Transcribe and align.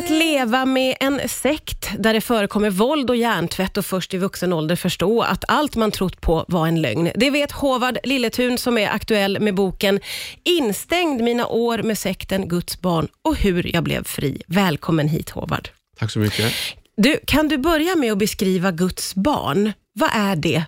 att 0.00 0.10
leva 0.10 0.64
med 0.64 0.96
en 1.00 1.28
sekt 1.28 1.90
där 1.98 2.12
det 2.14 2.20
förekommer 2.20 2.70
våld 2.70 3.10
och 3.10 3.16
hjärntvätt 3.16 3.76
och 3.76 3.86
först 3.86 4.14
i 4.14 4.18
vuxen 4.18 4.52
ålder 4.52 4.76
förstå 4.76 5.22
att 5.22 5.44
allt 5.48 5.76
man 5.76 5.90
trott 5.90 6.20
på 6.20 6.44
var 6.48 6.66
en 6.66 6.82
lögn. 6.82 7.10
Det 7.14 7.30
vet 7.30 7.52
Håvard 7.52 7.98
Lilletun 8.04 8.58
som 8.58 8.78
är 8.78 8.88
aktuell 8.88 9.40
med 9.40 9.54
boken 9.54 10.00
Instängd 10.44 11.20
mina 11.22 11.46
år 11.46 11.78
med 11.82 11.98
sekten 11.98 12.48
Guds 12.48 12.80
barn 12.80 13.08
och 13.22 13.36
hur 13.36 13.74
jag 13.74 13.84
blev 13.84 14.04
fri. 14.04 14.42
Välkommen 14.46 15.08
hit 15.08 15.30
Håvard. 15.30 15.68
Tack 15.98 16.10
så 16.10 16.18
mycket. 16.18 16.52
Du, 16.96 17.20
kan 17.26 17.48
du 17.48 17.58
börja 17.58 17.96
med 17.96 18.12
att 18.12 18.18
beskriva 18.18 18.70
Guds 18.70 19.14
barn? 19.14 19.72
Vad 19.92 20.10
är 20.12 20.36
det 20.36 20.64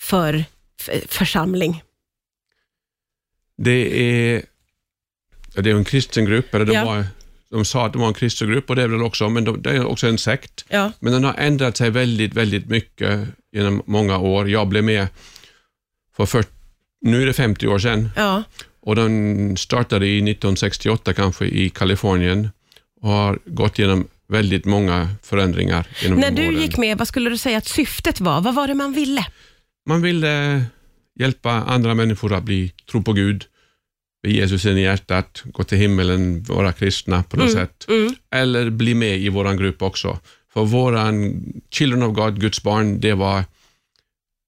för 0.00 0.44
församling? 1.06 1.82
Det 3.58 4.00
är, 4.00 4.42
det 5.54 5.70
är 5.70 5.74
en 5.74 5.84
kristen 5.84 6.24
grupp, 6.24 6.54
eller 6.54 6.64
de, 6.64 6.72
Ja. 6.72 6.84
var, 6.84 7.04
de 7.56 7.64
sa 7.64 7.86
att 7.86 7.92
det 7.92 7.98
var 7.98 8.08
en 8.08 8.14
kristen 8.14 8.48
grupp 8.50 8.70
och 8.70 8.76
det 8.76 8.82
är 8.82 8.88
väl 8.88 9.02
också, 9.02 9.28
men 9.28 9.44
de, 9.44 9.62
det 9.62 9.70
är 9.70 9.86
också 9.86 10.06
en 10.06 10.18
sekt. 10.18 10.64
Ja. 10.68 10.92
Men 11.00 11.12
den 11.12 11.24
har 11.24 11.34
ändrat 11.34 11.76
sig 11.76 11.90
väldigt, 11.90 12.34
väldigt 12.34 12.66
mycket 12.68 13.28
genom 13.52 13.82
många 13.86 14.18
år. 14.18 14.50
Jag 14.50 14.68
blev 14.68 14.84
med 14.84 15.06
för 16.16 16.26
40, 16.26 16.48
nu 17.00 17.22
är 17.22 17.26
det 17.26 17.32
50 17.32 17.66
år 17.66 17.78
sedan 17.78 18.10
Ja. 18.16 18.42
och 18.80 18.96
den 18.96 19.56
startade 19.56 20.06
i 20.06 20.16
1968 20.16 21.12
kanske 21.12 21.44
i 21.46 21.68
Kalifornien 21.70 22.48
och 23.02 23.10
har 23.10 23.38
gått 23.44 23.78
igenom 23.78 24.08
väldigt 24.28 24.64
många 24.64 25.08
förändringar 25.22 25.86
genom 26.02 26.20
När 26.20 26.30
de 26.30 26.42
du 26.42 26.48
åren. 26.48 26.60
gick 26.62 26.76
med, 26.76 26.98
vad 26.98 27.08
skulle 27.08 27.30
du 27.30 27.38
säga 27.38 27.58
att 27.58 27.66
syftet 27.66 28.20
var? 28.20 28.40
Vad 28.40 28.54
var 28.54 28.68
det 28.68 28.74
man 28.74 28.92
ville? 28.92 29.26
Man 29.88 30.02
ville 30.02 30.62
hjälpa 31.20 31.50
andra 31.50 31.94
människor 31.94 32.32
att 32.34 32.42
bli, 32.44 32.72
tro 32.90 33.02
på 33.02 33.12
Gud, 33.12 33.44
Jesus 34.22 34.64
in 34.66 34.78
i 34.78 34.82
hjärtat, 34.82 35.42
gå 35.44 35.64
till 35.64 35.78
himmelen, 35.78 36.42
vara 36.42 36.72
kristna 36.72 37.22
på 37.22 37.36
något 37.36 37.52
sätt. 37.52 37.84
Mm. 37.88 38.14
Eller 38.30 38.70
bli 38.70 38.94
med 38.94 39.18
i 39.18 39.28
vår 39.28 39.54
grupp 39.54 39.82
också. 39.82 40.18
För 40.52 40.64
våran 40.64 41.42
Children 41.70 42.02
of 42.02 42.14
God, 42.16 42.40
Guds 42.40 42.62
barn, 42.62 43.00
det 43.00 43.14
var, 43.14 43.44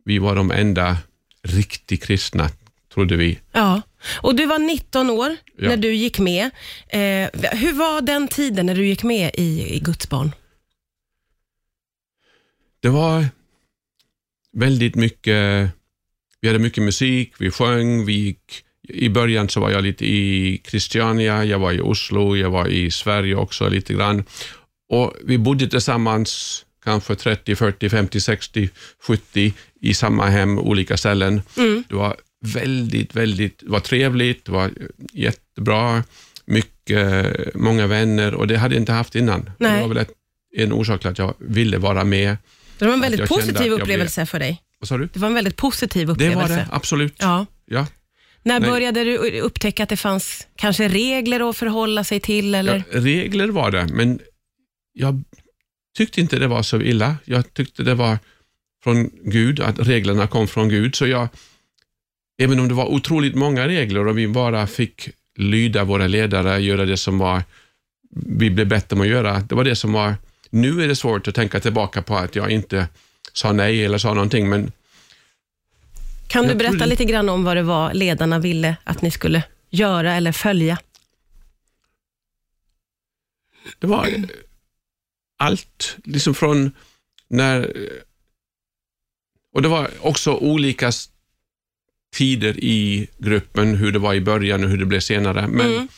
vi 0.05 0.19
var 0.19 0.36
de 0.36 0.50
enda 0.50 0.97
riktigt 1.42 2.02
kristna, 2.02 2.50
trodde 2.94 3.16
vi. 3.16 3.38
Ja. 3.52 3.83
Och 4.22 4.34
du 4.34 4.47
var 4.47 4.58
19 4.58 5.10
år 5.10 5.36
Ja. 5.56 5.69
när 5.69 5.77
du 5.77 5.94
gick 5.94 6.19
med. 6.19 6.44
Eh, 6.88 7.28
hur 7.58 7.72
var 7.72 8.00
den 8.00 8.28
tiden 8.28 8.66
när 8.66 8.75
du 8.75 8.86
gick 8.86 9.03
med 9.03 9.30
i, 9.34 9.75
i 9.77 9.78
Guds 9.80 10.08
barn? 10.08 10.34
Det 12.80 12.88
var 12.88 13.27
väldigt 14.53 14.94
mycket, 14.94 15.70
vi 16.41 16.48
hade 16.48 16.58
mycket 16.58 16.82
musik, 16.82 17.32
vi 17.38 17.50
sjöng, 17.50 18.05
vi 18.05 18.12
gick, 18.12 18.64
i 18.89 19.08
början 19.08 19.48
så 19.48 19.61
var 19.61 19.70
jag 19.70 19.83
lite 19.83 20.06
i 20.06 20.61
Christiania, 20.64 21.44
jag 21.44 21.58
var 21.58 21.72
i 21.72 21.81
Oslo, 21.81 22.36
jag 22.36 22.50
var 22.50 22.69
i 22.69 22.91
Sverige 22.91 23.34
också 23.34 23.69
lite 23.69 23.94
grann. 23.94 24.25
Och 24.91 25.14
vi 25.25 25.39
bodde 25.39 25.69
tillsammans 25.69 26.64
kanske 26.84 27.14
30, 27.14 27.56
40, 27.56 27.89
50, 27.89 28.20
60, 28.20 28.69
70 29.03 29.53
i 29.81 29.94
samma 29.94 30.27
hem, 30.27 30.59
olika 30.59 30.97
ställen. 30.97 31.42
Det 31.89 31.94
var 31.94 32.16
väldigt, 32.47 33.14
väldigt, 33.16 33.59
det 33.59 33.70
var 33.70 33.81
trevligt, 33.81 34.44
det 34.44 34.53
var 34.53 34.70
jättebra, 35.12 36.05
mycket, 36.44 37.27
många 37.55 37.86
vänner 37.86 38.34
och 38.34 38.47
det 38.47 38.56
hade 38.56 38.75
jag 38.75 38.83
inte 38.83 38.92
haft 38.92 39.14
innan. 39.14 39.50
Nej. 39.59 39.75
Det 39.75 39.81
var 39.81 39.89
väl 39.89 39.97
ett, 39.98 40.11
en 40.56 40.72
orsak 40.72 41.00
till 41.00 41.11
att 41.11 41.19
jag 41.19 41.34
ville 41.39 41.78
vara 41.78 42.05
med. 42.05 42.36
Det 42.78 42.84
var 42.86 42.92
en 42.92 43.00
väldigt 43.00 43.28
positiv 43.28 43.72
upplevelse 43.72 44.27
för 44.27 44.39
dig. 44.39 44.62
Vad 44.81 44.89
sa 44.89 44.98
du? 44.98 45.09
Det 45.12 45.19
var 45.19 45.28
en 45.28 45.34
väldigt 45.34 45.56
positiv 45.56 46.06
Det 46.06 46.12
upplevelse. 46.12 46.41
var 46.48 46.56
det, 46.56 46.66
absolut. 46.70 47.14
Ja. 47.19 47.47
Ja. 47.66 47.86
När 48.48 48.60
Nej. 48.60 48.70
började 48.70 49.04
du 49.04 49.41
upptäcka 49.41 49.82
att 49.82 49.88
det 49.88 49.96
fanns 49.96 50.46
kanske 50.56 50.88
regler 50.88 51.50
att 51.50 51.56
förhålla 51.56 52.04
sig 52.04 52.20
till? 52.20 52.54
Eller? 52.54 52.82
Ja, 52.92 53.00
regler 53.00 53.48
var 53.48 53.70
det, 53.70 53.88
men 53.92 54.20
jag 54.92 55.22
tyckte 55.96 56.20
inte 56.20 56.38
det 56.38 56.46
var 56.46 56.62
så 56.62 56.80
illa. 56.80 57.16
Jag 57.24 57.54
tyckte 57.54 57.82
det 57.82 57.94
var 57.94 58.19
från 58.84 59.10
Gud, 59.24 59.60
att 59.60 59.78
reglerna 59.78 60.26
kom 60.26 60.48
från 60.48 60.69
Gud. 60.69 60.94
Så 60.94 61.06
jag, 61.06 61.28
även 62.42 62.60
om 62.60 62.69
det 62.69 62.75
var 62.75 62.86
otroligt 62.86 63.34
många 63.34 63.69
regler 63.69 64.06
och 64.06 64.19
vi 64.19 64.28
bara 64.28 64.66
fick 64.66 65.09
lyda 65.38 65.84
våra 65.84 66.06
ledare, 66.06 66.59
göra 66.59 66.84
det 66.84 66.97
som 66.97 67.19
var, 67.19 67.42
vi 68.10 68.50
blev 68.50 68.69
bättre 68.69 68.97
med 68.97 69.04
att 69.04 69.10
göra. 69.10 69.41
Det 69.41 69.54
var 69.54 69.65
det 69.65 69.76
som 69.76 69.92
var, 69.92 70.15
nu 70.50 70.82
är 70.82 70.88
det 70.88 70.97
svårt 70.97 71.28
att 71.28 71.34
tänka 71.34 71.60
tillbaka 71.60 72.03
på 72.03 72.16
att 72.16 72.36
jag 72.36 72.50
inte 72.50 72.86
sa 73.32 73.53
nej 73.53 73.84
eller 73.84 73.98
sa 73.98 74.15
någonting, 74.15 74.48
men 74.48 74.72
Kan 76.28 76.47
du 76.49 76.55
berätta 76.55 76.87
lite 76.87 77.05
grann 77.05 77.28
om 77.28 77.44
vad 77.44 77.56
det 77.56 77.62
var 77.62 77.94
ledarna 77.94 78.39
ville 78.39 78.77
att 78.84 79.03
ni 79.03 79.11
skulle 79.11 79.43
göra 79.71 80.15
eller 80.15 80.33
följa? 80.33 80.78
Det 83.78 83.87
var 83.87 84.09
allt, 85.39 85.97
liksom 86.05 86.34
från 86.34 86.71
när... 87.28 87.72
Och 89.55 89.62
det 89.62 89.69
var 89.69 89.91
också 90.00 90.34
olika 90.34 90.91
tider 92.16 92.65
i 92.65 93.09
gruppen, 93.19 93.75
hur 93.75 93.93
det 93.93 93.99
var 93.99 94.15
i 94.15 94.21
början 94.21 94.65
och 94.65 94.71
hur 94.71 94.78
det 94.78 94.87
blev 94.87 95.00
senare. 95.00 95.49
Men 95.49 95.66
Mm. 95.72 95.89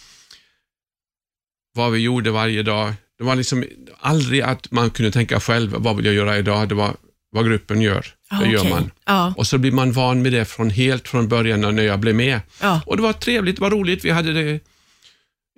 vad 1.73 1.93
vi 1.93 1.99
gjorde 1.99 2.31
varje 2.31 2.63
dag, 2.63 2.95
det 3.19 3.25
var 3.25 3.37
liksom 3.37 3.65
aldrig 3.99 4.41
att 4.41 4.71
man 4.71 4.91
kunde 4.91 5.13
tänka 5.13 5.41
själv, 5.41 5.71
vad 5.71 5.97
vill 5.97 6.07
jag 6.07 6.15
göra 6.15 6.39
idag? 6.39 6.69
Det 6.69 6.75
var 6.75 6.97
vad 7.31 7.47
gruppen 7.47 7.81
gör. 7.81 8.07
Ah, 8.29 8.41
det 8.41 8.49
gör 8.51 8.59
okej. 8.61 8.71
man. 8.71 8.91
Ja, 9.07 9.35
Och 9.37 9.47
så 9.47 9.59
blir 9.59 9.73
man 9.73 9.93
van 9.93 10.23
med 10.23 10.33
det 10.33 10.45
från 10.45 10.71
helt 10.71 11.09
från 11.09 11.29
början 11.29 11.61
när 11.61 11.83
jag 11.83 12.01
blev 12.01 12.15
med. 12.15 12.41
ja. 12.61 12.83
Och 12.87 12.97
det 12.97 13.03
var 13.03 13.13
trevligt, 13.13 13.57
det 13.57 13.63
var 13.63 13.71
roligt. 13.71 14.05
Vi 14.05 14.11
hade 14.11 14.33
det 14.33 14.61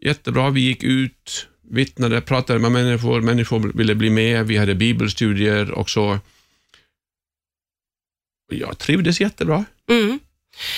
jättebra. 0.03 0.51
Vi 0.51 0.61
gick 0.61 0.83
ut, 0.83 1.49
vittnade, 1.71 2.21
pratade 2.21 2.59
med 2.59 2.73
människor. 2.73 3.21
Människor 3.21 3.73
ville 3.75 3.95
bli 3.95 4.11
med. 4.11 4.47
Vi 4.47 4.57
hade 4.57 4.75
bibelstudier 4.75 5.71
och 5.71 5.91
så. 5.91 6.19
Jag 8.53 8.79
trivdes 8.79 9.21
jättebra. 9.21 9.65
Mm. 9.91 10.19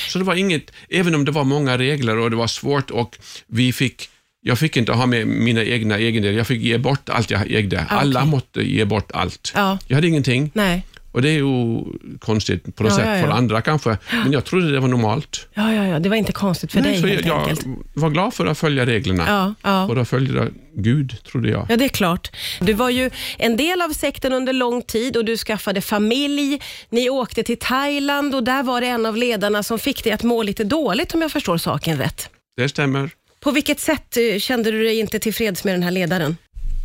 Så 0.09 0.19
det 0.19 0.25
var 0.25 0.34
inget, 0.34 0.72
även 0.88 1.15
om 1.15 1.25
det 1.25 1.31
var 1.31 1.44
många 1.44 1.78
regler 1.78 2.16
och 2.19 2.31
det 2.31 2.37
var 2.37 2.47
svårt 2.47 2.91
och 2.91 3.19
vi 3.47 3.72
fick 3.72 4.11
jag 4.47 4.59
fick 4.59 4.77
inte 4.77 4.93
ha 4.93 5.06
med 5.06 5.27
mina 5.27 5.65
egna 5.65 5.99
egendelar. 5.99 6.37
Jag 6.38 6.47
fick 6.47 6.62
ge 6.62 6.78
bort 6.78 7.09
allt 7.09 7.31
jag 7.31 7.50
ägde. 7.50 7.87
Ah, 7.91 7.97
Alla 7.97 8.25
måste 8.25 8.60
ge 8.62 8.84
bort 8.84 9.10
allt. 9.15 9.53
ja. 9.55 9.78
Jag 9.87 9.94
hade 9.97 10.06
ingenting 10.09 10.50
Nej. 10.55 10.87
och 11.12 11.22
det 11.22 11.28
är 11.28 11.32
ju 11.32 11.81
konstigt 12.19 12.77
på 12.77 12.82
något 12.82 12.93
Ja, 12.93 12.97
sätt 12.99 13.09
ja, 13.21 13.22
för 13.27 13.28
andra 13.32 13.60
kanske. 13.62 13.97
Men 14.12 14.32
jag 14.32 14.44
trodde 14.44 14.72
det 14.72 14.81
var 14.81 14.88
normalt. 14.88 15.49
Ja, 15.55 15.72
ja, 15.75 15.87
ja, 15.87 15.99
det 15.99 16.09
var 16.09 16.16
inte 16.16 16.32
konstigt 16.32 16.72
för 16.72 16.81
Nej, 16.81 16.93
dig 16.93 17.00
så 17.00 17.06
helt 17.06 17.27
jag, 17.27 17.38
enkelt. 17.41 17.66
jag 17.94 18.00
var 18.03 18.10
glad 18.10 18.34
för 18.34 18.47
att 18.47 18.59
följa 18.59 18.87
reglerna. 18.87 19.55
Ja. 19.62 19.84
Och 19.84 19.94
då 19.94 20.05
följde 20.05 20.49
Gud, 20.76 21.16
trodde 21.31 21.49
jag. 21.50 21.66
Ja, 21.69 21.76
det 21.76 21.84
är 21.84 21.88
klart. 21.88 22.31
Du 22.61 22.72
var 22.72 22.91
ju 22.91 23.11
en 23.38 23.56
del 23.56 23.82
av 23.82 23.88
sekten 23.93 24.32
under 24.32 24.53
lång 24.53 24.82
tid 24.82 25.16
och 25.16 25.25
du 25.25 25.37
skaffade 25.37 25.81
familj. 25.81 26.61
Ni 26.91 27.11
åkte 27.11 27.43
till 27.43 27.59
Thailand 27.59 28.34
och 28.34 28.44
där 28.44 28.62
var 28.62 28.81
det 28.81 28.87
en 28.87 29.06
av 29.06 29.16
ledarna 29.16 29.62
som 29.62 29.78
fick 29.78 30.05
dig 30.05 30.12
att 30.12 30.22
må 30.22 30.43
lite 30.43 30.65
dåligt 30.65 31.15
om 31.15 31.22
jag 31.22 31.32
förstår 31.32 31.56
saken 31.59 31.99
rätt. 31.99 32.28
Det 32.56 32.69
stämmer. 32.69 33.11
På 33.44 33.50
vilket 33.50 33.81
sätt 33.81 34.16
eh, 34.16 34.38
kände 34.38 34.71
du 34.71 34.84
dig 34.84 34.99
inte 34.99 35.19
tillfreds 35.19 35.65
med 35.65 35.75
den 35.75 35.82
här 35.82 35.91
ledaren? 35.91 36.37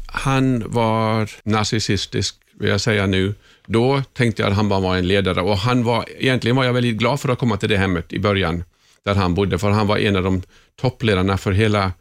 Han 0.07 0.71
var 0.71 1.31
narcissistisk, 1.43 2.35
vill 2.59 2.69
jag 2.69 2.81
säga 2.81 3.05
nu. 3.07 3.33
Då 3.65 4.03
tänkte 4.13 4.41
jag 4.41 4.49
att 4.49 4.55
han 4.55 4.69
bara 4.69 4.79
var 4.79 4.97
en 4.97 5.07
ledare 5.07 5.41
och 5.41 5.57
han 5.57 5.83
var, 5.83 6.05
egentligen 6.17 6.55
var 6.55 6.63
jag 6.63 6.73
väldigt 6.73 6.97
glad 6.97 7.19
för 7.19 7.29
att 7.29 7.39
komma 7.39 7.57
till 7.57 7.69
det 7.69 7.77
hemmet 7.77 8.13
i 8.13 8.19
början, 8.19 8.63
där 9.05 9.15
han 9.15 9.33
bodde, 9.33 9.59
för 9.59 9.69
han 9.69 9.87
var 9.87 9.97
en 9.97 10.15
av 10.15 10.23
de 10.23 10.41
toppledarna 10.81 11.37
för 11.37 11.51
hela 11.51 11.91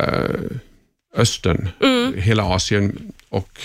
eh, 0.00 0.40
Östern, 1.14 1.68
hela 2.16 2.42
Asien 2.44 3.12
och 3.28 3.60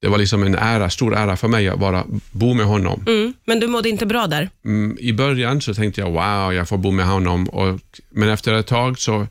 det 0.00 0.08
var 0.08 0.18
liksom 0.18 0.42
en 0.42 0.54
ära, 0.54 0.90
stor 0.90 1.14
ära 1.14 1.36
för 1.36 1.48
mig 1.48 1.68
att 1.68 1.78
bara 1.78 2.06
bo 2.30 2.54
med 2.54 2.66
honom. 2.66 3.04
Mm. 3.06 3.34
Men 3.44 3.60
du 3.60 3.66
mådde 3.66 3.88
inte 3.88 4.06
bra 4.06 4.26
där? 4.26 4.50
Mm, 4.64 4.96
I 5.00 5.12
början 5.12 5.60
så 5.60 5.74
tänkte 5.74 6.00
jag, 6.00 6.10
wow, 6.10 6.54
jag 6.54 6.68
får 6.68 6.78
bo 6.78 6.90
med 6.90 7.06
honom. 7.06 7.48
Och, 7.48 7.80
men 8.10 8.28
efter 8.28 8.54
ett 8.54 8.66
tag 8.66 8.98
så, 8.98 9.26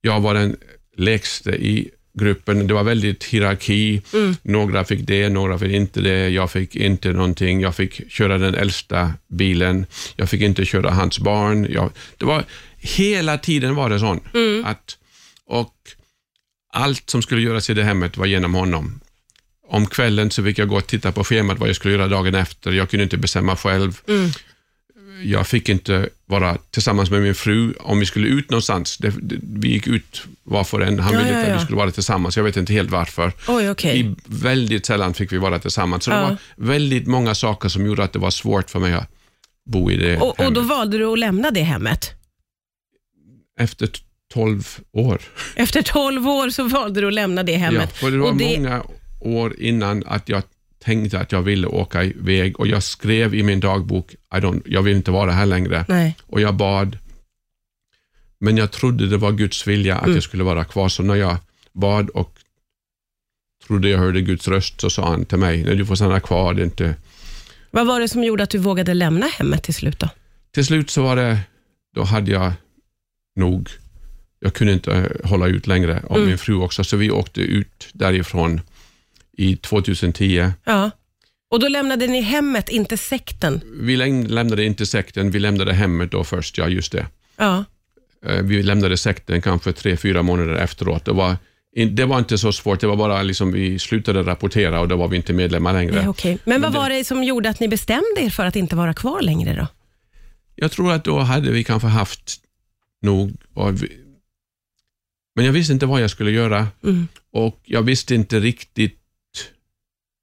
jag 0.00 0.20
var 0.20 0.34
den 0.34 0.56
lägste 0.96 1.50
i 1.50 1.90
gruppen. 2.18 2.66
Det 2.66 2.74
var 2.74 2.84
väldigt 2.84 3.24
hierarki. 3.24 4.02
Några 4.42 4.84
fick 4.84 5.00
det, 5.00 5.28
några 5.28 5.58
fick 5.58 5.72
inte 5.72 6.00
det. 6.00 6.28
Jag 6.28 6.50
fick 6.50 6.76
inte 6.76 7.12
någonting. 7.12 7.60
Jag 7.60 7.74
fick 7.74 8.12
köra 8.12 8.38
den 8.38 8.54
äldsta 8.54 9.12
bilen. 9.28 9.86
Jag 10.16 10.30
fick 10.30 10.40
inte 10.40 10.64
köra 10.64 10.90
hans 10.90 11.18
barn. 11.18 11.66
Jag, 11.70 11.90
det 12.16 12.24
var, 12.24 12.44
hela 12.76 13.38
tiden 13.38 13.74
var 13.74 13.90
det 13.90 13.98
sån. 13.98 14.20
Att, 14.64 14.98
och 15.46 15.74
allt 16.72 17.10
som 17.10 17.22
skulle 17.22 17.40
göras 17.40 17.70
i 17.70 17.74
det 17.74 17.84
hemmet 17.84 18.16
var 18.16 18.26
genom 18.26 18.54
honom. 18.54 19.00
Om 19.68 19.86
kvällen 19.86 20.30
så 20.30 20.44
fick 20.44 20.58
jag 20.58 20.68
gå 20.68 20.76
och 20.76 20.86
titta 20.86 21.12
på 21.12 21.24
schemat 21.24 21.58
vad 21.58 21.68
jag 21.68 21.76
skulle 21.76 21.94
göra 21.94 22.08
dagen 22.08 22.34
efter. 22.34 22.72
Jag 22.72 22.90
kunde 22.90 23.04
inte 23.04 23.16
bestämma 23.16 23.56
själv. 23.56 24.00
Jag 25.24 25.46
fick 25.46 25.68
inte 25.68 26.08
vara 26.26 26.58
tillsammans 26.70 27.10
med 27.10 27.22
min 27.22 27.34
fru 27.34 27.72
om 27.80 28.00
vi 28.00 28.06
skulle 28.06 28.28
ut 28.28 28.50
någonstans. 28.50 28.98
Det, 28.98 29.14
det, 29.22 29.36
vi 29.42 29.68
gick 29.68 29.86
ut 29.86 30.22
var 30.42 30.64
för 30.64 30.80
en. 30.80 30.98
Han 30.98 31.12
Ja, 31.12 31.18
ville 31.18 31.30
ja, 31.32 31.38
inte 31.38 31.42
att 31.46 31.52
ja. 31.52 31.58
vi 31.58 31.64
skulle 31.64 31.76
vara 31.78 31.90
tillsammans. 31.90 32.36
Jag 32.36 32.44
vet 32.44 32.56
inte 32.56 32.72
helt 32.72 32.90
varför. 32.90 33.32
Oj, 33.48 33.70
okej. 33.70 34.00
I 34.00 34.14
väldigt 34.26 34.86
sällan 34.86 35.14
fick 35.14 35.32
vi 35.32 35.38
vara 35.38 35.58
tillsammans. 35.58 36.04
Så 36.04 36.10
det 36.10 36.16
Ja. 36.16 36.22
var 36.28 36.36
väldigt 36.56 37.06
många 37.06 37.34
saker 37.34 37.68
som 37.68 37.86
gjorde 37.86 38.04
att 38.04 38.12
det 38.12 38.18
var 38.18 38.30
svårt 38.30 38.70
för 38.70 38.78
mig 38.78 38.92
att 38.92 39.10
bo 39.66 39.90
i 39.90 39.96
det 39.96 40.16
Och, 40.16 40.28
och 40.28 40.36
då 40.38 40.44
hemmet. 40.44 40.64
valde 40.68 40.98
du 40.98 41.04
att 41.12 41.18
lämna 41.18 41.50
det 41.50 41.62
hemmet? 41.62 42.10
Efter 43.60 43.86
t- 43.86 44.00
12 44.34 44.78
år. 44.92 45.20
Efter 45.56 45.82
12 45.82 46.28
år 46.28 46.50
så 46.50 46.64
valde 46.64 47.00
du 47.00 47.06
att 47.06 47.12
lämna 47.14 47.42
det 47.42 47.52
Ja, 47.52 47.58
hemmet. 47.58 47.92
för 47.96 48.10
det 48.10 48.18
var 48.18 48.30
Och 48.30 48.36
det- 48.36 48.56
många 48.58 48.82
år 49.26 49.60
innan 49.60 50.02
att 50.06 50.28
jag 50.28 50.42
tänkte 50.78 51.20
att 51.20 51.32
jag 51.32 51.42
ville 51.42 51.66
åka 51.66 52.04
iväg 52.04 52.60
och 52.60 52.66
jag 52.66 52.82
skrev 52.82 53.34
i 53.34 53.42
min 53.42 53.60
dagbok, 53.60 54.12
I 54.12 54.36
don't, 54.36 54.62
jag 54.66 54.82
vill 54.82 54.96
inte 54.96 55.10
vara 55.10 55.32
här 55.32 55.46
längre. 55.46 55.84
Nej. 55.88 56.16
Och 56.26 56.40
jag 56.40 56.54
bad, 56.54 56.98
men 58.38 58.56
jag 58.56 58.70
trodde 58.70 59.06
det 59.08 59.16
var 59.16 59.32
Guds 59.32 59.66
vilja 59.66 59.96
att 59.96 60.02
Mm. 60.04 60.14
jag 60.14 60.22
skulle 60.22 60.44
vara 60.44 60.64
kvar. 60.64 60.88
Så 60.88 61.02
när 61.02 61.14
jag 61.14 61.36
bad 61.72 62.08
och 62.10 62.32
trodde 63.66 63.88
jag 63.88 63.98
hörde 63.98 64.20
Guds 64.20 64.48
röst 64.48 64.80
så 64.80 64.90
sa 64.90 65.08
han 65.10 65.24
till 65.24 65.38
mig, 65.38 65.64
nej 65.64 65.76
du 65.76 65.86
får 65.86 65.94
stanna 65.94 66.20
kvar. 66.20 66.54
Det 66.54 66.62
inte... 66.62 66.94
Vad 67.70 67.86
var 67.86 68.00
det 68.00 68.08
som 68.08 68.24
gjorde 68.24 68.42
att 68.42 68.50
du 68.50 68.58
vågade 68.58 68.94
lämna 68.94 69.26
hemmet 69.26 69.62
till 69.62 69.74
slut 69.74 69.98
då? 69.98 70.08
Till 70.50 70.66
slut 70.66 70.90
så 70.90 71.02
var 71.02 71.16
det, 71.16 71.38
då 71.94 72.02
hade 72.02 72.30
jag 72.30 72.52
nog, 73.36 73.68
jag 74.40 74.54
kunde 74.54 74.72
inte 74.72 75.12
hålla 75.24 75.46
ut 75.46 75.66
längre 75.66 76.02
och 76.06 76.16
Mm. 76.16 76.28
min 76.28 76.38
fru 76.38 76.54
också, 76.54 76.84
så 76.84 76.96
vi 76.96 77.10
åkte 77.10 77.40
ut 77.40 77.88
därifrån 77.92 78.60
i 79.38 79.56
2010. 79.56 80.50
Ja. 80.64 80.90
Och 81.50 81.60
då 81.60 81.68
lämnade 81.68 82.06
ni 82.06 82.20
hemmet, 82.20 82.68
inte 82.68 82.96
sekten? 82.96 83.60
Vi 83.80 83.96
läm- 83.96 84.28
lämnade 84.28 84.64
inte 84.64 84.86
sekten, 84.86 85.30
vi 85.30 85.38
lämnade 85.38 85.72
hemmet 85.74 86.10
då 86.10 86.24
först, 86.24 86.58
ja 86.58 86.68
just 86.68 86.92
det. 86.92 87.06
Ja. 87.36 87.64
Eh, 88.26 88.42
Vi 88.42 88.62
lämnade 88.62 88.96
sekten 88.96 89.42
kanske 89.42 89.72
tre, 89.72 89.96
fyra 89.96 90.22
månader 90.22 90.54
efteråt. 90.54 91.04
Det 91.04 91.12
var, 91.12 91.36
det 91.90 92.04
var 92.04 92.18
inte 92.18 92.38
så 92.38 92.52
svårt, 92.52 92.80
det 92.80 92.86
var 92.86 92.96
bara 92.96 93.22
liksom 93.22 93.52
vi 93.52 93.78
slutade 93.78 94.22
rapportera 94.22 94.80
och 94.80 94.88
då 94.88 94.96
var 94.96 95.08
vi 95.08 95.16
inte 95.16 95.32
medlemmar 95.32 95.72
längre. 95.72 95.94
Nej, 95.94 96.08
okej. 96.08 96.38
Men 96.44 96.62
vad 96.62 96.72
det- 96.72 96.78
var 96.78 96.90
det 96.90 97.04
som 97.04 97.24
gjorde 97.24 97.48
att 97.48 97.60
ni 97.60 97.68
bestämde 97.68 98.20
er 98.20 98.30
för 98.30 98.44
att 98.46 98.56
inte 98.56 98.76
vara 98.76 98.94
kvar 98.94 99.22
längre 99.22 99.54
då? 99.54 99.66
Jag 100.54 100.70
tror 100.72 100.92
att 100.92 101.04
då 101.04 101.18
hade 101.18 101.50
vi 101.50 101.64
kanske 101.64 101.88
haft 101.88 102.36
nog, 103.02 103.32
vi, 103.72 103.88
men 105.36 105.44
jag 105.44 105.52
visste 105.52 105.72
inte 105.72 105.86
vad 105.86 106.00
jag 106.02 106.10
skulle 106.10 106.30
göra 106.30 106.68
Mm. 106.84 107.08
och 107.32 107.60
jag 107.64 107.82
visste 107.82 108.14
inte 108.14 108.40
riktigt 108.40 108.98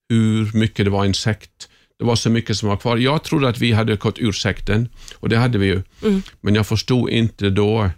hur 0.09 0.57
mycket 0.57 0.85
det 0.85 0.89
var 0.91 1.05
en 1.05 1.13
sekt. 1.13 1.69
Det 1.99 2.05
var 2.05 2.15
så 2.15 2.29
mycket 2.29 2.57
som 2.57 2.69
var 2.69 2.77
kvar. 2.77 2.97
Jag 2.97 3.23
trodde 3.23 3.49
att 3.49 3.57
vi 3.59 3.71
hade 3.71 3.95
gått 3.95 4.19
ur 4.19 4.31
sekten 4.31 4.89
och 5.15 5.29
det 5.29 5.37
hade 5.37 5.57
vi 5.57 5.65
ju, 5.65 5.81
Mm. 6.03 6.21
men 6.41 6.55
jag 6.55 6.67
förstod 6.67 7.09
inte 7.09 7.49
då 7.49 7.89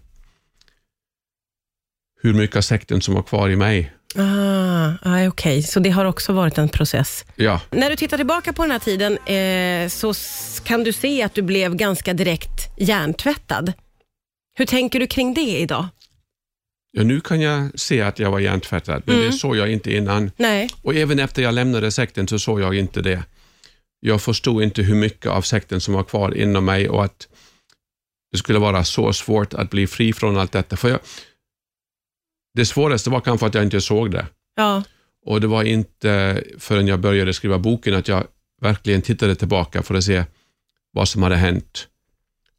hur 2.22 2.34
mycket 2.34 2.56
av 2.56 2.62
sekten 2.62 3.02
som 3.02 3.13
var 3.13 3.24
kvar 3.24 3.50
i 3.50 3.56
mig. 3.56 3.92
Ah, 4.18 4.92
ah, 5.02 5.28
okej. 5.28 5.63
Så 5.63 5.80
det 5.80 5.90
har 5.90 6.06
också 6.06 6.34
varit 6.34 6.57
en 6.57 6.69
process. 6.69 7.25
Ja, 7.36 7.62
När 7.72 7.90
du 7.90 7.96
tittar 7.96 8.18
tillbaka 8.18 8.54
på 8.54 8.62
den 8.62 8.72
här 8.72 8.80
tiden 8.80 9.18
eh, 9.18 9.90
så 9.90 10.13
kan 10.63 10.84
du 10.84 10.94
se 10.94 11.24
att 11.24 11.34
du 11.34 11.42
blev 11.42 11.75
ganska 11.75 12.13
direkt 12.13 12.68
hjärntvättad. 12.78 13.74
Hur 14.57 14.66
tänker 14.66 15.00
du 15.00 15.07
kring 15.07 15.34
det 15.34 15.42
idag? 15.60 15.88
Ja, 16.97 17.03
nu 17.03 17.21
kan 17.21 17.42
jag 17.42 17.80
se 17.80 18.01
att 18.01 18.19
jag 18.19 18.31
var 18.31 18.39
hjärntvättad, 18.39 19.03
men 19.06 19.15
Mm. 19.15 19.27
det 19.27 19.33
såg 19.33 19.56
jag 19.57 19.71
inte 19.71 19.94
innan. 19.95 20.31
Nej. 20.38 20.69
Och 20.81 20.95
även 20.95 21.19
efter 21.19 21.42
jag 21.42 21.53
lämnade 21.53 21.92
sekten 21.92 22.27
så 22.27 22.39
såg 22.39 22.62
jag 22.62 22.75
inte 22.75 23.01
det. 23.01 23.24
Jag 24.00 24.21
förstod 24.21 24.63
inte 24.63 24.81
hur 24.81 24.95
mycket 24.95 25.31
av 25.31 25.42
sekten 25.42 25.81
som 25.81 25.94
var 25.94 26.03
kvar 26.03 26.38
inom 26.38 26.65
mig 26.65 26.89
och 26.89 27.06
att 27.06 27.27
det 28.31 28.38
skulle 28.38 28.59
vara 28.59 28.83
så 28.83 29.13
svårt 29.13 29.53
att 29.53 29.69
bli 29.69 29.88
fri 29.88 30.13
från 30.13 30.38
allt 30.38 30.51
detta. 30.51 30.77
För 30.77 30.89
jag, 30.89 31.00
det 32.53 32.65
svåraste 32.65 33.09
var 33.09 33.21
kanske 33.21 33.45
att 33.45 33.53
jag 33.53 33.63
inte 33.63 33.81
såg 33.81 34.12
det. 34.12 34.25
Ja. 34.56 34.83
Och 35.25 35.42
det 35.42 35.47
var 35.47 35.63
inte 35.63 36.44
förrän 36.59 36.88
jag 36.88 37.00
började 37.00 37.33
skriva 37.33 37.59
boken 37.59 37.94
att 37.94 38.07
jag 38.07 38.27
verkligen 38.62 39.01
tittade 39.01 39.36
tillbaka 39.36 39.83
för 39.83 39.95
att 39.95 40.03
se 40.03 40.24
vad 40.92 41.07
som 41.09 41.24
hade 41.24 41.36
hänt. 41.36 41.88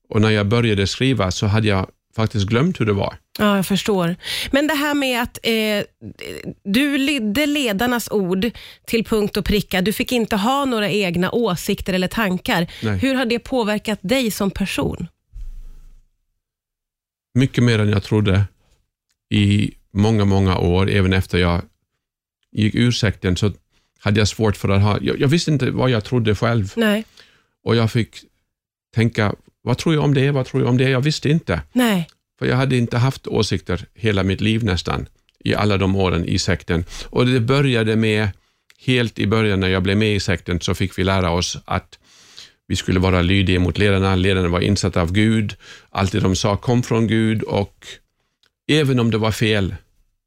Och 0.08 0.20
när 0.20 0.30
jag 0.30 0.46
började 0.46 0.86
skriva 0.86 1.30
så 1.30 1.46
hade 1.46 1.68
jag 1.68 1.90
faktiskt 2.16 2.46
glömt 2.46 2.80
hur 2.80 2.86
det 2.86 2.92
var. 2.92 3.16
Ja, 3.38 3.56
jag 3.56 3.66
förstår. 3.66 4.16
Men 4.50 4.66
det 4.66 4.74
här 4.74 4.94
med 4.94 5.22
att 5.22 5.38
eh, 5.42 5.84
du 6.64 6.98
lydde 6.98 7.46
ledarnas 7.46 8.10
ord 8.10 8.50
till 8.86 9.04
punkt 9.04 9.36
och 9.36 9.44
pricka. 9.44 9.80
Du 9.82 9.92
fick 9.92 10.12
inte 10.12 10.36
ha 10.36 10.64
några 10.64 10.90
egna 10.90 11.30
åsikter 11.30 11.92
eller 11.92 12.08
tankar. 12.08 12.66
Nej. 12.82 12.98
Hur 12.98 13.14
har 13.14 13.24
det 13.24 13.38
påverkat 13.38 13.98
dig 14.02 14.30
som 14.30 14.50
person? 14.50 15.08
mycket 17.36 17.64
mer 17.64 17.78
än 17.78 17.88
jag 17.88 18.02
trodde 18.02 18.44
i 19.30 19.74
många, 19.92 20.24
många 20.24 20.58
år. 20.58 20.90
Även 20.90 21.12
efter 21.12 21.38
jag 21.38 21.62
gick 22.52 22.74
ur 22.74 22.92
sekten 22.92 23.36
så 23.36 23.52
hade 23.98 24.20
jag 24.20 24.28
svårt 24.28 24.56
för 24.56 24.68
att 24.68 24.82
ha... 24.82 24.98
Jag, 25.00 25.20
jag 25.20 25.28
visste 25.28 25.50
inte 25.50 25.70
vad 25.70 25.90
jag 25.90 26.04
trodde 26.04 26.34
själv 26.34 26.72
Nej. 26.76 27.04
och 27.64 27.76
jag 27.76 27.92
fick 27.92 28.16
tänka, 28.94 29.34
vad 29.62 29.78
tror 29.78 29.94
jag 29.94 30.04
om 30.04 30.14
det? 30.14 30.30
Vad 30.30 30.46
tror 30.46 30.62
jag 30.62 30.70
om 30.70 30.76
det? 30.76 30.90
Jag 30.90 31.00
visste 31.00 31.28
inte. 31.28 31.62
Nej. 31.72 32.08
För 32.38 32.46
jag 32.46 32.56
hade 32.56 32.76
inte 32.76 32.98
haft 32.98 33.26
åsikter 33.26 33.84
hela 33.94 34.22
mitt 34.22 34.40
liv 34.40 34.64
nästan, 34.64 35.06
i 35.44 35.54
alla 35.54 35.76
de 35.76 35.96
åren 35.96 36.24
i 36.24 36.38
sekten. 36.38 36.84
Och 37.04 37.26
det 37.26 37.40
började 37.40 37.96
med, 37.96 38.28
helt 38.78 39.18
i 39.18 39.26
början 39.26 39.60
när 39.60 39.68
jag 39.68 39.82
blev 39.82 39.96
med 39.96 40.16
i 40.16 40.20
sekten, 40.20 40.60
så 40.60 40.74
fick 40.74 40.98
vi 40.98 41.04
lära 41.04 41.30
oss 41.30 41.58
att 41.64 41.98
vi 42.68 42.76
skulle 42.76 43.00
vara 43.00 43.22
lydiga 43.22 43.60
mot 43.60 43.78
ledarna. 43.78 44.16
Ledarna 44.16 44.48
var 44.48 44.60
insatta 44.60 45.02
av 45.02 45.12
Gud. 45.12 45.56
Allt 45.90 46.12
det 46.12 46.20
de 46.20 46.36
sa 46.36 46.56
kom 46.56 46.82
från 46.82 47.06
Gud 47.06 47.42
och 47.42 47.86
även 48.68 49.00
om 49.00 49.10
det 49.10 49.18
var 49.18 49.32
fel 49.32 49.74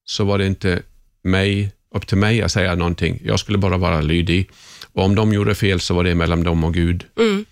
så 0.06 0.24
var 0.24 0.38
det 0.38 0.46
inte 0.46 0.82
mig, 1.24 1.72
upp 1.96 2.08
till 2.08 2.18
mig 2.18 2.42
att 2.42 2.52
säga 2.52 2.76
någonting. 2.76 3.22
Jag 3.24 3.40
skulle 3.40 3.58
bara 3.58 3.78
vara 3.78 4.02
lydig. 4.02 4.50
Och 4.94 5.04
om 5.04 5.16
de 5.16 5.34
gjorde 5.34 5.56
fel 5.56 5.80
så 5.80 5.94
var 5.94 6.04
det 6.04 6.16
mellan 6.16 6.44
dem 6.44 6.64
och 6.64 6.74
Gud. 6.74 7.06
Mm. 7.20 7.46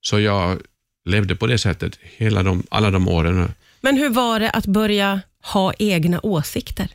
Så 0.00 0.20
jag 0.20 0.58
levde 1.04 1.36
på 1.36 1.46
det 1.46 1.58
sättet 1.58 1.98
hela 2.02 2.42
de, 2.42 2.62
alla 2.68 2.90
de 2.90 3.08
åren. 3.08 3.52
Men 3.80 3.96
hur 3.96 4.08
var 4.08 4.40
det 4.40 4.50
att 4.50 4.66
börja 4.66 5.20
ha 5.42 5.72
egna 5.78 6.20
åsikter? 6.22 6.88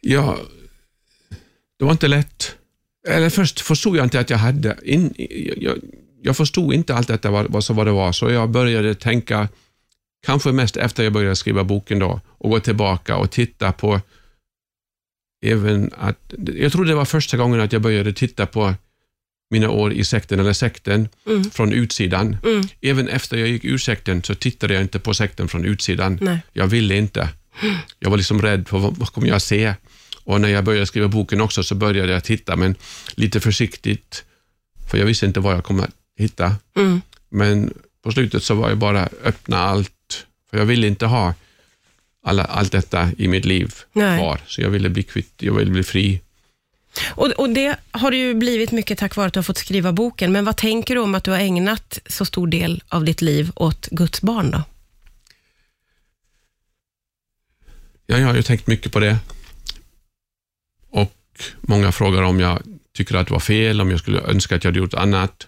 Ja, 0.00 0.38
det 1.78 1.84
var 1.84 1.92
inte 1.92 2.08
lätt. 2.08 2.56
Eller 3.08 3.30
först 3.30 3.60
förstod 3.60 3.96
jag 3.96 4.06
inte 4.06 4.20
att 4.20 4.30
jag 4.30 4.38
hade... 4.38 4.76
In, 4.82 5.14
jag, 5.56 5.78
jag 6.22 6.36
förstod 6.36 6.74
inte 6.74 6.94
allt 6.94 7.08
detta, 7.08 7.30
vad, 7.30 7.50
vad, 7.50 7.70
vad 7.70 7.86
det 7.86 7.92
var, 7.92 8.12
så 8.12 8.30
jag 8.30 8.50
började 8.50 8.94
tänka, 8.94 9.48
kanske 10.26 10.52
mest 10.52 10.76
efter 10.76 11.04
jag 11.04 11.12
började 11.12 11.36
skriva 11.36 11.64
boken 11.64 11.98
då, 11.98 12.20
och 12.26 12.50
gå 12.50 12.60
tillbaka 12.60 13.16
och 13.16 13.30
titta 13.30 13.72
på 13.72 14.00
även 15.44 15.90
att... 15.96 16.34
Jag 16.54 16.72
tror 16.72 16.84
det 16.84 16.94
var 16.94 17.04
första 17.04 17.36
gången 17.36 17.60
att 17.60 17.72
jag 17.72 17.82
började 17.82 18.12
titta 18.12 18.46
på 18.46 18.74
mina 19.50 19.70
år 19.70 19.92
i 19.92 20.04
sekten, 20.04 20.40
eller 20.40 20.52
sekten, 20.52 21.08
Mm. 21.26 21.50
från 21.50 21.72
utsidan. 21.72 22.36
Mm. 22.44 22.68
Även 22.80 23.08
efter 23.08 23.36
jag 23.36 23.48
gick 23.48 23.64
ur 23.64 23.78
sekten 23.78 24.22
så 24.22 24.34
tittade 24.34 24.74
jag 24.74 24.82
inte 24.82 24.98
på 24.98 25.14
sekten 25.14 25.48
från 25.48 25.64
utsidan. 25.64 26.18
Nej. 26.20 26.38
Jag 26.52 26.66
ville 26.66 26.96
inte. 26.96 27.28
Jag 27.98 28.10
var 28.10 28.16
liksom 28.16 28.42
rädd 28.42 28.68
för 28.68 28.78
vad, 28.78 28.96
vad 28.96 29.08
kommer 29.08 29.28
jag 29.28 29.42
se? 29.42 29.74
Och 30.24 30.40
när 30.40 30.48
jag 30.48 30.64
började 30.64 30.86
skriva 30.86 31.08
boken 31.08 31.40
också 31.40 31.62
så 31.62 31.74
började 31.74 32.12
jag 32.12 32.24
titta, 32.24 32.56
men 32.56 32.74
lite 33.14 33.40
försiktigt, 33.40 34.24
för 34.90 34.98
jag 34.98 35.06
visste 35.06 35.26
inte 35.26 35.40
vad 35.40 35.54
jag 35.54 35.64
kommer 35.64 35.84
att 35.84 35.94
hitta. 36.18 36.56
Mm. 36.76 37.00
Men 37.28 37.74
på 38.04 38.12
slutet 38.12 38.42
så 38.42 38.54
var 38.54 38.68
jag 38.68 38.78
bara 38.78 39.08
öppna 39.24 39.58
allt, 39.58 40.26
för 40.50 40.58
jag 40.58 40.64
ville 40.64 40.86
inte 40.86 41.06
ha 41.06 41.34
alla, 42.26 42.44
allt 42.44 42.72
detta 42.72 43.10
i 43.18 43.28
mitt 43.28 43.44
liv 43.44 43.74
Nej. 43.92 44.18
kvar, 44.18 44.40
så 44.46 44.60
jag 44.60 44.70
ville 44.70 44.88
bli 44.88 45.02
kvitt, 45.02 45.32
jag 45.38 45.54
ville 45.54 45.70
bli 45.70 45.82
fri. 45.82 46.20
Och, 47.02 47.26
och 47.26 47.50
Det 47.50 47.76
har 47.90 48.10
det 48.10 48.16
ju 48.16 48.34
blivit 48.34 48.72
mycket 48.72 48.98
tack 48.98 49.16
vare 49.16 49.26
att 49.26 49.32
du 49.32 49.38
har 49.38 49.44
fått 49.44 49.58
skriva 49.58 49.92
boken. 49.92 50.32
Men 50.32 50.44
vad 50.44 50.56
tänker 50.56 50.94
du 50.94 51.00
om 51.00 51.14
att 51.14 51.24
du 51.24 51.30
har 51.30 51.38
ägnat 51.38 51.98
så 52.06 52.24
stor 52.24 52.46
del 52.46 52.82
av 52.88 53.04
ditt 53.04 53.22
liv 53.22 53.50
åt 53.56 53.88
Guds 53.90 54.22
barn? 54.22 54.50
Då? 54.50 54.62
Ja, 58.06 58.18
jag 58.18 58.26
har 58.26 58.34
ju 58.34 58.42
tänkt 58.42 58.66
mycket 58.66 58.92
på 58.92 59.00
det. 59.00 59.18
Och 60.90 61.12
många 61.60 61.92
frågar 61.92 62.22
om 62.22 62.40
jag 62.40 62.62
tycker 62.96 63.14
att 63.14 63.26
det 63.26 63.32
var 63.32 63.40
fel, 63.40 63.80
om 63.80 63.90
jag 63.90 64.00
skulle 64.00 64.20
önska 64.20 64.56
att 64.56 64.64
jag 64.64 64.68
hade 64.68 64.78
gjort 64.78 64.94
annat. 64.94 65.46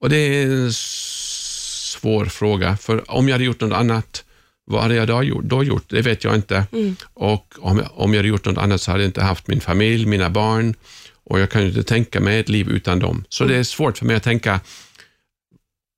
Och 0.00 0.10
det 0.10 0.16
är 0.16 0.46
en 0.46 0.72
svår 0.72 2.26
fråga, 2.26 2.76
för 2.76 3.10
om 3.10 3.28
jag 3.28 3.34
hade 3.34 3.44
gjort 3.44 3.60
något 3.60 3.72
annat, 3.72 4.24
vad 4.66 4.82
hade 4.82 4.94
jag 4.94 5.08
då 5.08 5.22
gjort? 5.22 5.44
Då 5.44 5.64
gjort? 5.64 5.84
Det 5.88 6.02
vet 6.02 6.24
jag 6.24 6.34
inte. 6.34 6.66
Och 7.14 7.54
om 7.58 7.78
jag, 7.78 7.88
om 7.94 8.12
jag 8.12 8.18
hade 8.18 8.28
gjort 8.28 8.44
något 8.44 8.58
annat 8.58 8.80
så 8.80 8.90
hade 8.90 9.02
jag 9.02 9.08
inte 9.08 9.22
haft 9.22 9.46
min 9.46 9.60
familj, 9.60 10.06
mina 10.06 10.30
barn 10.30 10.74
och 11.24 11.40
jag 11.40 11.50
kan 11.50 11.62
ju 11.62 11.68
inte 11.68 11.82
tänka 11.82 12.20
mig 12.20 12.38
ett 12.38 12.48
liv 12.48 12.68
utan 12.68 12.98
dem. 12.98 13.24
Så 13.28 13.44
det 13.44 13.56
är 13.56 13.62
svårt 13.62 13.98
för 13.98 14.06
mig 14.06 14.16
att 14.16 14.22
tänka 14.22 14.60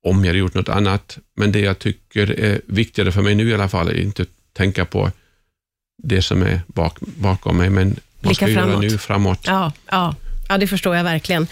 om 0.05 0.19
jag 0.19 0.29
hade 0.29 0.39
gjort 0.39 0.53
något 0.53 0.69
annat, 0.69 1.17
men 1.35 1.51
det 1.51 1.59
jag 1.59 1.79
tycker 1.79 2.39
är 2.39 2.61
viktigare 2.65 3.11
för 3.11 3.21
mig 3.21 3.35
nu 3.35 3.49
i 3.49 3.53
alla 3.53 3.69
fall 3.69 3.87
är 3.87 4.01
inte 4.01 4.21
att 4.21 4.29
tänka 4.53 4.85
på 4.85 5.11
det 6.03 6.21
som 6.21 6.41
är 6.41 6.61
bak, 6.67 6.99
bakom 6.99 7.57
mig, 7.57 7.69
men 7.69 7.95
vad 8.21 8.35
ska 8.35 8.49
jag 8.49 8.67
göra 8.67 8.79
nu 8.79 8.97
framåt? 8.97 9.39
Ja, 9.45 9.73
ja. 9.91 10.15
Ja, 10.51 10.57
det 10.57 10.67
förstår 10.67 10.95
jag 10.95 11.03
verkligen. 11.03 11.47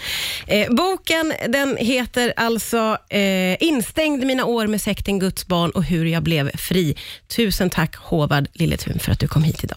Eh, 0.46 0.74
boken 0.74 1.32
den 1.48 1.76
heter 1.76 2.32
alltså 2.36 2.98
eh, 3.08 3.62
Instängd 3.62 4.24
mina 4.24 4.44
år 4.44 4.66
med 4.66 4.80
sekten 4.80 5.18
Guds 5.18 5.46
barn 5.46 5.70
och 5.70 5.84
hur 5.84 6.04
jag 6.04 6.22
blev 6.22 6.56
fri. 6.56 6.96
Tusen 7.36 7.70
tack 7.70 7.96
Håvard 7.96 8.48
Lilletun 8.52 8.98
för 8.98 9.12
att 9.12 9.20
du 9.20 9.28
kom 9.28 9.42
hit 9.42 9.64
idag. 9.64 9.66